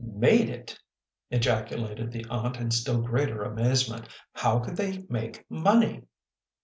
"Made 0.03 0.49
it!" 0.49 0.79
ejaculated 1.29 2.11
the 2.11 2.25
aunt 2.27 2.57
in 2.57 2.71
still 2.71 3.03
greater 3.03 3.43
amaze 3.43 3.87
ment." 3.87 4.09
How 4.41 4.57
could 4.57 4.75
they 4.75 5.05
make 5.09 5.45
money 5.47 6.05